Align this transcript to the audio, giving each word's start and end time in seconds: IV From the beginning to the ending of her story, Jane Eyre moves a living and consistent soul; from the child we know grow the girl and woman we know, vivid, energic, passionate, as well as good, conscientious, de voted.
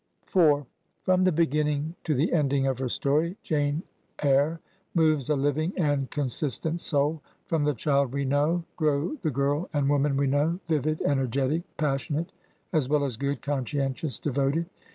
IV 0.35 0.65
From 1.03 1.25
the 1.25 1.31
beginning 1.31 1.93
to 2.05 2.15
the 2.15 2.33
ending 2.33 2.65
of 2.65 2.79
her 2.79 2.89
story, 2.89 3.37
Jane 3.43 3.83
Eyre 4.23 4.59
moves 4.95 5.29
a 5.29 5.35
living 5.35 5.73
and 5.77 6.09
consistent 6.09 6.81
soul; 6.81 7.21
from 7.45 7.65
the 7.65 7.75
child 7.75 8.11
we 8.11 8.25
know 8.25 8.63
grow 8.77 9.17
the 9.21 9.29
girl 9.29 9.69
and 9.75 9.91
woman 9.91 10.17
we 10.17 10.25
know, 10.25 10.59
vivid, 10.67 11.01
energic, 11.05 11.61
passionate, 11.77 12.31
as 12.73 12.89
well 12.89 13.03
as 13.05 13.15
good, 13.15 13.43
conscientious, 13.43 14.17
de 14.17 14.31
voted. 14.31 14.65